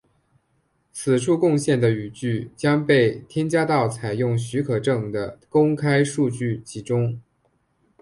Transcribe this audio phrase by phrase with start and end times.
[0.91, 7.19] 此处贡献的语句将被添加到采用许可证的公开数据集中。